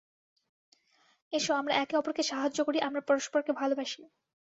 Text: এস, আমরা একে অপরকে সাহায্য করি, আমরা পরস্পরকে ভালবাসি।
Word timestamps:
এস, 1.33 1.45
আমরা 1.59 1.73
একে 1.75 1.95
অপরকে 1.97 2.23
সাহায্য 2.23 2.59
করি, 2.63 2.77
আমরা 2.81 3.01
পরস্পরকে 3.01 3.51
ভালবাসি। 3.53 4.01